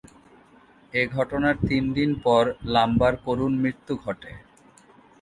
[0.93, 4.31] এ ঘটনার তিনদিন পর লাম্বা’র করুণ মৃত্যু ঘটে।